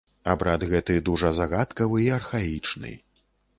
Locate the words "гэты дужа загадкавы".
0.71-2.01